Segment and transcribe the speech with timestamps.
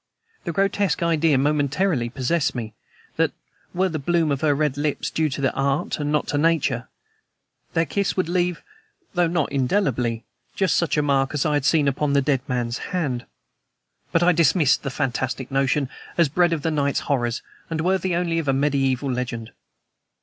[0.45, 2.73] The grotesque idea momentarily possessed me
[3.17, 3.33] that,
[3.71, 6.89] were the bloom of her red lips due to art and not to nature,
[7.75, 8.63] their kiss would leave
[9.13, 10.23] though not indelibly
[10.55, 13.27] just such a mark as I had seen upon the dead man's hand.
[14.11, 15.87] But I dismissed the fantastic notion
[16.17, 19.51] as bred of the night's horrors, and worthy only of a mediaeval legend.